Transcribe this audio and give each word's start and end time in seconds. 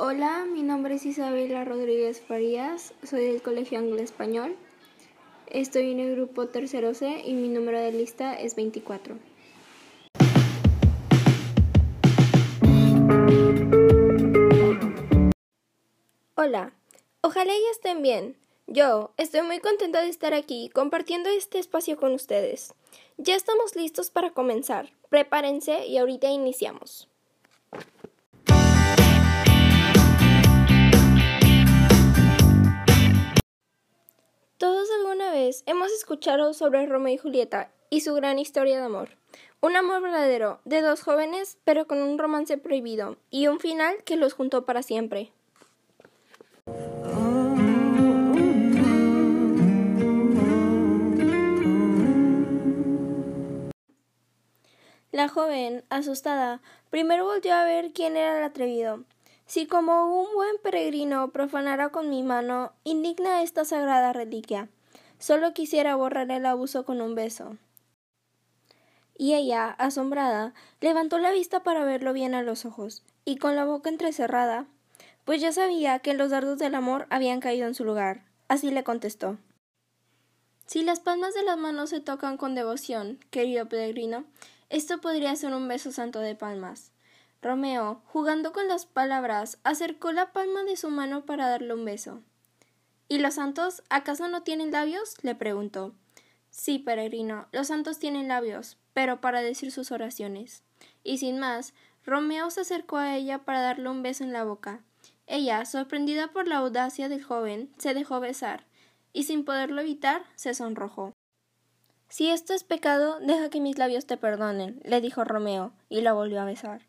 Hola, 0.00 0.46
mi 0.48 0.62
nombre 0.62 0.94
es 0.94 1.04
Isabela 1.04 1.64
Rodríguez 1.64 2.20
Farías, 2.20 2.94
soy 3.02 3.24
del 3.24 3.42
Colegio 3.42 3.80
Anglo 3.80 4.00
Español. 4.00 4.54
Estoy 5.48 5.90
en 5.90 5.98
el 5.98 6.14
grupo 6.14 6.46
tercero 6.46 6.94
C 6.94 7.20
y 7.26 7.32
mi 7.32 7.48
número 7.48 7.80
de 7.80 7.90
lista 7.90 8.34
es 8.34 8.54
24. 8.54 9.16
Hola, 16.36 16.72
ojalá 17.20 17.52
ya 17.52 17.70
estén 17.72 18.00
bien. 18.00 18.36
Yo 18.68 19.10
estoy 19.16 19.42
muy 19.42 19.58
contenta 19.58 20.00
de 20.00 20.10
estar 20.10 20.32
aquí 20.32 20.70
compartiendo 20.72 21.28
este 21.28 21.58
espacio 21.58 21.96
con 21.96 22.12
ustedes. 22.12 22.72
Ya 23.16 23.34
estamos 23.34 23.74
listos 23.74 24.12
para 24.12 24.30
comenzar. 24.30 24.92
Prepárense 25.10 25.88
y 25.88 25.98
ahorita 25.98 26.28
iniciamos. 26.28 27.08
Hemos 35.66 35.92
escuchado 35.92 36.52
sobre 36.52 36.84
Romeo 36.86 37.14
y 37.14 37.16
Julieta 37.16 37.70
y 37.90 38.00
su 38.00 38.12
gran 38.14 38.40
historia 38.40 38.78
de 38.78 38.86
amor. 38.86 39.10
Un 39.60 39.76
amor 39.76 40.02
verdadero 40.02 40.60
de 40.64 40.82
dos 40.82 41.02
jóvenes, 41.02 41.58
pero 41.64 41.86
con 41.86 41.98
un 41.98 42.18
romance 42.18 42.58
prohibido 42.58 43.16
y 43.30 43.46
un 43.46 43.60
final 43.60 44.02
que 44.04 44.16
los 44.16 44.32
juntó 44.32 44.64
para 44.64 44.82
siempre. 44.82 45.30
La 55.12 55.28
joven, 55.28 55.84
asustada, 55.88 56.60
primero 56.90 57.24
volvió 57.24 57.54
a 57.54 57.64
ver 57.64 57.92
quién 57.92 58.16
era 58.16 58.38
el 58.38 58.44
atrevido, 58.44 59.04
si 59.46 59.66
como 59.66 60.20
un 60.20 60.34
buen 60.34 60.56
peregrino 60.62 61.30
profanara 61.30 61.90
con 61.90 62.10
mi 62.10 62.22
mano 62.22 62.72
indigna 62.84 63.42
esta 63.42 63.64
sagrada 63.64 64.12
reliquia, 64.12 64.68
solo 65.18 65.52
quisiera 65.52 65.96
borrar 65.96 66.30
el 66.30 66.46
abuso 66.46 66.84
con 66.84 67.00
un 67.00 67.14
beso. 67.14 67.56
Y 69.16 69.34
ella, 69.34 69.70
asombrada, 69.70 70.54
levantó 70.80 71.18
la 71.18 71.32
vista 71.32 71.62
para 71.62 71.84
verlo 71.84 72.12
bien 72.12 72.34
a 72.34 72.42
los 72.42 72.64
ojos, 72.64 73.02
y 73.24 73.36
con 73.36 73.56
la 73.56 73.64
boca 73.64 73.90
entrecerrada, 73.90 74.66
pues 75.24 75.40
ya 75.40 75.52
sabía 75.52 75.98
que 75.98 76.14
los 76.14 76.30
dardos 76.30 76.58
del 76.58 76.74
amor 76.74 77.06
habían 77.10 77.40
caído 77.40 77.66
en 77.66 77.74
su 77.74 77.84
lugar. 77.84 78.24
Así 78.48 78.70
le 78.70 78.84
contestó. 78.84 79.36
Si 80.66 80.82
las 80.82 81.00
palmas 81.00 81.34
de 81.34 81.42
las 81.42 81.58
manos 81.58 81.90
se 81.90 82.00
tocan 82.00 82.36
con 82.36 82.54
devoción, 82.54 83.18
querido 83.30 83.68
peregrino, 83.68 84.24
esto 84.70 85.00
podría 85.00 85.34
ser 85.34 85.52
un 85.52 85.66
beso 85.66 85.92
santo 85.92 86.20
de 86.20 86.34
palmas. 86.34 86.92
Romeo, 87.40 88.02
jugando 88.06 88.52
con 88.52 88.68
las 88.68 88.86
palabras, 88.86 89.58
acercó 89.64 90.12
la 90.12 90.32
palma 90.32 90.64
de 90.64 90.76
su 90.76 90.90
mano 90.90 91.24
para 91.24 91.48
darle 91.48 91.74
un 91.74 91.84
beso. 91.84 92.22
¿Y 93.08 93.18
los 93.18 93.34
santos 93.34 93.82
acaso 93.88 94.28
no 94.28 94.42
tienen 94.42 94.70
labios? 94.70 95.14
le 95.22 95.34
preguntó. 95.34 95.94
Sí, 96.50 96.78
peregrino, 96.78 97.46
los 97.52 97.68
santos 97.68 97.98
tienen 97.98 98.28
labios, 98.28 98.76
pero 98.92 99.20
para 99.20 99.42
decir 99.42 99.72
sus 99.72 99.92
oraciones. 99.92 100.62
Y 101.04 101.18
sin 101.18 101.38
más, 101.38 101.72
Romeo 102.04 102.50
se 102.50 102.62
acercó 102.62 102.96
a 102.96 103.16
ella 103.16 103.44
para 103.44 103.62
darle 103.62 103.88
un 103.88 104.02
beso 104.02 104.24
en 104.24 104.32
la 104.32 104.44
boca. 104.44 104.82
Ella, 105.26 105.64
sorprendida 105.64 106.28
por 106.28 106.48
la 106.48 106.56
audacia 106.56 107.08
del 107.08 107.22
joven, 107.22 107.70
se 107.78 107.94
dejó 107.94 108.20
besar, 108.20 108.64
y 109.12 109.24
sin 109.24 109.44
poderlo 109.44 109.80
evitar, 109.80 110.24
se 110.36 110.54
sonrojó. 110.54 111.12
Si 112.08 112.30
esto 112.30 112.54
es 112.54 112.64
pecado, 112.64 113.20
deja 113.20 113.50
que 113.50 113.60
mis 113.60 113.76
labios 113.76 114.06
te 114.06 114.16
perdonen, 114.16 114.80
le 114.84 115.00
dijo 115.00 115.24
Romeo, 115.24 115.72
y 115.90 116.00
la 116.00 116.14
volvió 116.14 116.40
a 116.40 116.46
besar. 116.46 116.86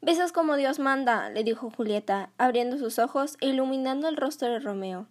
Besas 0.00 0.32
como 0.32 0.56
Dios 0.56 0.78
manda, 0.78 1.30
le 1.30 1.44
dijo 1.44 1.70
Julieta, 1.70 2.30
abriendo 2.38 2.78
sus 2.78 2.98
ojos 2.98 3.36
e 3.40 3.48
iluminando 3.48 4.08
el 4.08 4.16
rostro 4.16 4.48
de 4.48 4.60
Romeo. 4.60 5.08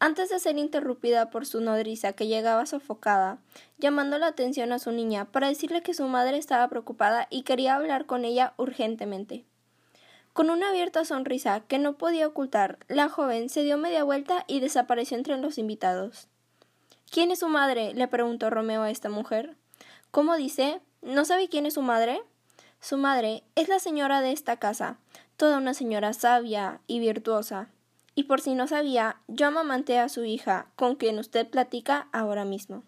Antes 0.00 0.28
de 0.28 0.38
ser 0.38 0.58
interrumpida 0.58 1.28
por 1.30 1.44
su 1.44 1.60
nodriza 1.60 2.12
que 2.12 2.28
llegaba 2.28 2.66
sofocada, 2.66 3.38
llamando 3.78 4.16
la 4.18 4.28
atención 4.28 4.70
a 4.70 4.78
su 4.78 4.92
niña 4.92 5.24
para 5.24 5.48
decirle 5.48 5.82
que 5.82 5.92
su 5.92 6.04
madre 6.04 6.38
estaba 6.38 6.68
preocupada 6.68 7.26
y 7.30 7.42
quería 7.42 7.74
hablar 7.74 8.06
con 8.06 8.24
ella 8.24 8.54
urgentemente. 8.58 9.44
Con 10.32 10.50
una 10.50 10.68
abierta 10.68 11.04
sonrisa 11.04 11.62
que 11.66 11.80
no 11.80 11.94
podía 11.94 12.28
ocultar, 12.28 12.78
la 12.86 13.08
joven 13.08 13.48
se 13.48 13.64
dio 13.64 13.76
media 13.76 14.04
vuelta 14.04 14.44
y 14.46 14.60
desapareció 14.60 15.16
entre 15.16 15.36
los 15.36 15.58
invitados. 15.58 16.28
¿Quién 17.10 17.32
es 17.32 17.40
su 17.40 17.48
madre? 17.48 17.92
le 17.94 18.06
preguntó 18.06 18.50
Romeo 18.50 18.82
a 18.82 18.90
esta 18.90 19.08
mujer. 19.08 19.56
¿Cómo 20.12 20.36
dice? 20.36 20.80
¿No 21.02 21.24
sabe 21.24 21.48
quién 21.48 21.66
es 21.66 21.74
su 21.74 21.82
madre? 21.82 22.22
Su 22.80 22.98
madre 22.98 23.42
es 23.56 23.68
la 23.68 23.80
señora 23.80 24.20
de 24.20 24.30
esta 24.30 24.58
casa, 24.58 24.98
toda 25.36 25.58
una 25.58 25.74
señora 25.74 26.12
sabia 26.12 26.80
y 26.86 27.00
virtuosa. 27.00 27.68
Y 28.18 28.24
por 28.24 28.40
si 28.40 28.56
no 28.56 28.66
sabía, 28.66 29.20
yo 29.28 29.46
amamanté 29.46 30.00
a 30.00 30.08
su 30.08 30.24
hija, 30.24 30.72
con 30.74 30.96
quien 30.96 31.20
usted 31.20 31.48
platica 31.48 32.08
ahora 32.10 32.44
mismo. 32.44 32.82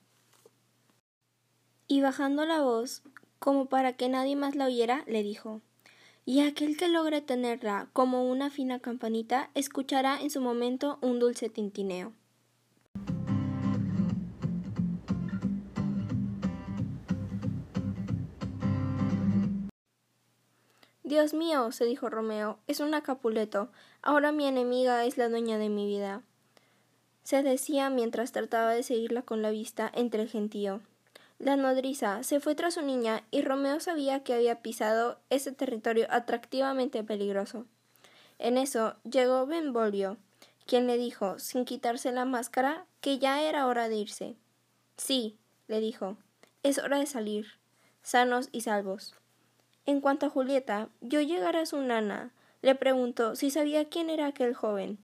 Y 1.87 2.01
bajando 2.01 2.45
la 2.47 2.63
voz, 2.63 3.05
como 3.39 3.67
para 3.67 3.93
que 3.93 4.09
nadie 4.09 4.35
más 4.35 4.57
la 4.57 4.67
oyera, 4.67 5.05
le 5.07 5.23
dijo 5.23 5.61
Y 6.25 6.41
aquel 6.41 6.77
que 6.77 6.89
logre 6.89 7.21
tenerla 7.21 7.91
como 7.93 8.29
una 8.29 8.51
fina 8.51 8.81
campanita 8.81 9.51
escuchará 9.55 10.21
en 10.21 10.31
su 10.31 10.41
momento 10.41 10.99
un 11.01 11.21
dulce 11.21 11.49
tintineo. 11.49 12.13
Dios 21.11 21.35
mío, 21.35 21.73
se 21.73 21.87
dijo 21.87 22.09
Romeo, 22.09 22.61
es 22.69 22.79
una 22.79 23.03
Capuleto. 23.03 23.69
Ahora 24.01 24.31
mi 24.31 24.47
enemiga 24.47 25.05
es 25.05 25.19
la 25.19 25.29
dueña 25.29 25.59
de 25.59 25.69
mi 25.69 25.85
vida. 25.85 26.23
Se 27.25 27.43
decía 27.43 27.91
mientras 27.91 28.31
trataba 28.31 28.71
de 28.75 28.85
seguirla 28.85 29.23
con 29.23 29.43
la 29.43 29.51
vista 29.51 29.91
entre 29.93 30.23
el 30.23 30.29
gentío. 30.29 30.83
La 31.41 31.57
nodriza 31.57 32.23
se 32.23 32.39
fue 32.39 32.55
tras 32.55 32.75
su 32.75 32.83
niña 32.83 33.25
y 33.33 33.43
Romeo 33.43 33.81
sabía 33.81 34.23
que 34.23 34.35
había 34.35 34.63
pisado 34.63 35.19
ese 35.31 35.51
territorio 35.51 36.07
atractivamente 36.11 37.03
peligroso. 37.03 37.67
En 38.39 38.57
eso 38.57 38.95
llegó 39.03 39.47
Benvolio, 39.47 40.17
quien 40.65 40.87
le 40.87 40.97
dijo, 40.97 41.41
sin 41.41 41.65
quitarse 41.65 42.13
la 42.13 42.25
máscara, 42.25 42.87
que 43.01 43.19
ya 43.19 43.43
era 43.43 43.67
hora 43.67 43.89
de 43.89 43.97
irse. 43.97 44.37
Sí, 44.97 45.37
le 45.67 45.81
dijo, 45.81 46.17
es 46.63 46.79
hora 46.79 47.01
de 47.01 47.07
salir, 47.07 47.59
sanos 48.01 48.49
y 48.53 48.61
salvos. 48.61 49.17
En 49.87 50.01
cuanto 50.01 50.27
a 50.27 50.31
Julieta, 50.31 50.89
yo 51.01 51.21
llegara 51.21 51.63
a 51.63 51.67
su 51.67 51.81
nana, 51.81 52.33
le 52.63 52.75
preguntó 52.75 53.37
si 53.37 53.51
sabía 53.51 53.89
quién 53.89 54.11
era 54.11 54.27
aquel 54.27 54.55
joven. 54.55 54.99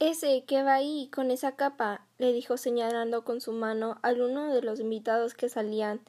Ese 0.00 0.44
que 0.44 0.62
va 0.62 0.74
ahí 0.74 1.08
con 1.12 1.30
esa 1.30 1.56
capa, 1.56 2.06
le 2.18 2.32
dijo 2.32 2.56
señalando 2.56 3.24
con 3.24 3.40
su 3.40 3.52
mano 3.52 3.98
al 4.02 4.20
uno 4.20 4.52
de 4.54 4.62
los 4.62 4.78
invitados 4.78 5.34
que 5.34 5.48
salían. 5.48 6.00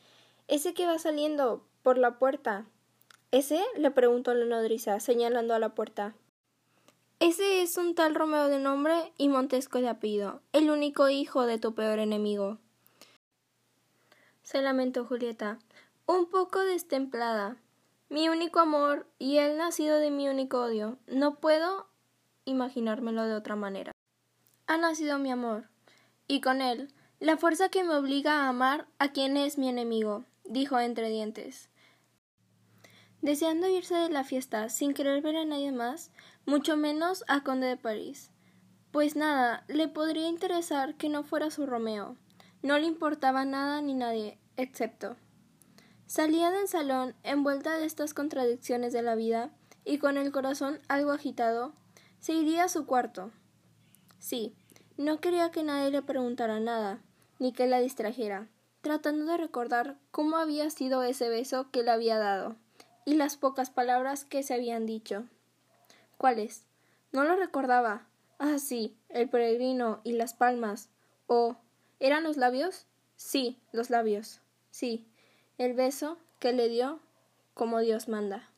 Ese 0.48 0.74
que 0.74 0.86
va 0.86 1.00
saliendo 1.00 1.66
por 1.82 1.98
la 1.98 2.20
puerta. 2.20 2.66
¿Ese? 3.32 3.64
le 3.78 3.92
preguntó 3.92 4.34
la 4.34 4.46
nodriza, 4.46 5.00
señalando 5.00 5.54
a 5.54 5.60
la 5.60 5.74
puerta. 5.76 6.16
Ese 7.20 7.62
es 7.62 7.78
un 7.78 7.96
tal 7.96 8.16
Romeo 8.16 8.48
de 8.48 8.60
nombre 8.60 9.12
y 9.18 9.28
Montesco 9.28 9.82
de 9.82 9.90
apellido, 9.90 10.42
el 10.54 10.70
único 10.70 11.10
hijo 11.10 11.46
de 11.46 11.60
tu 11.60 11.76
peor 11.76 12.00
enemigo. 12.00 12.60
Se 14.44 14.62
lamentó 14.62 15.04
Julieta 15.04 15.60
un 16.10 16.26
poco 16.26 16.62
destemplada. 16.62 17.58
Mi 18.10 18.30
único 18.30 18.60
amor 18.60 19.06
y 19.20 19.38
él 19.38 19.58
nacido 19.58 20.00
de 20.00 20.10
mi 20.10 20.28
único 20.28 20.60
odio. 20.60 20.98
No 21.06 21.36
puedo 21.36 21.86
imaginármelo 22.46 23.26
de 23.26 23.36
otra 23.36 23.56
manera. 23.56 23.92
Ha 24.66 24.78
nacido 24.78 25.20
mi 25.20 25.30
amor, 25.30 25.70
y 26.28 26.42
con 26.42 26.62
él 26.62 26.92
la 27.20 27.38
fuerza 27.38 27.70
que 27.70 27.84
me 27.84 27.94
obliga 27.94 28.40
a 28.40 28.50
amar 28.50 28.88
a 28.98 29.10
quien 29.10 29.38
es 29.38 29.60
mi 29.60 29.70
enemigo, 29.70 30.26
dijo 30.46 30.80
entre 30.80 31.10
dientes. 31.10 31.70
Deseando 33.22 33.68
irse 33.68 33.94
de 33.94 34.10
la 34.10 34.24
fiesta 34.24 34.70
sin 34.70 34.96
querer 34.96 35.22
ver 35.22 35.38
a 35.38 35.46
nadie 35.46 35.72
más, 35.72 36.10
mucho 36.48 36.76
menos 36.76 37.24
a 37.28 37.44
Conde 37.44 37.68
de 37.68 37.78
París. 37.78 38.32
Pues 38.90 39.16
nada, 39.16 39.64
le 39.68 39.88
podría 39.88 40.28
interesar 40.28 40.96
que 40.96 41.08
no 41.08 41.22
fuera 41.22 41.52
su 41.52 41.68
Romeo. 41.68 42.18
No 42.64 42.80
le 42.80 42.88
importaba 42.88 43.46
nada 43.46 43.80
ni 43.84 43.94
nadie, 43.94 44.40
excepto 44.58 45.16
Salía 46.10 46.50
del 46.50 46.68
salón 46.68 47.14
envuelta 47.22 47.78
de 47.78 47.86
estas 47.86 48.16
contradicciones 48.16 48.94
de 48.94 49.04
la 49.04 49.14
vida 49.14 49.52
y 49.86 50.00
con 50.00 50.18
el 50.18 50.32
corazón 50.32 50.80
algo 50.88 51.12
agitado, 51.12 51.74
se 52.20 52.34
iría 52.34 52.64
a 52.64 52.68
su 52.68 52.88
cuarto. 52.88 53.30
Sí, 54.18 54.56
no 54.98 55.20
quería 55.22 55.52
que 55.52 55.62
nadie 55.62 55.92
le 55.92 56.02
preguntara 56.02 56.60
nada, 56.60 57.00
ni 57.38 57.54
que 57.54 57.68
la 57.68 57.80
distrajera, 57.80 58.48
tratando 58.82 59.26
de 59.26 59.38
recordar 59.38 60.00
cómo 60.10 60.38
había 60.38 60.72
sido 60.72 61.04
ese 61.04 61.30
beso 61.30 61.70
que 61.70 61.84
le 61.84 61.92
había 61.92 62.18
dado, 62.18 62.56
y 63.06 63.14
las 63.14 63.38
pocas 63.38 63.70
palabras 63.70 64.26
que 64.26 64.42
se 64.42 64.56
habían 64.56 64.88
dicho. 64.88 65.26
¿Cuáles? 66.18 66.66
No 67.12 67.24
lo 67.24 67.36
recordaba. 67.36 68.08
Ah, 68.40 68.58
sí, 68.58 68.98
el 69.10 69.30
peregrino 69.30 70.02
y 70.04 70.14
las 70.14 70.34
palmas. 70.34 70.90
¿O 71.28 71.58
eran 72.00 72.24
los 72.24 72.36
labios? 72.36 72.88
Sí, 73.16 73.60
los 73.72 73.92
labios. 73.92 74.42
Sí, 74.72 75.06
el 75.60 75.74
beso 75.74 76.18
que 76.40 76.54
le 76.54 76.70
dio 76.70 77.00
como 77.54 77.80
Dios 77.82 78.08
manda. 78.08 78.50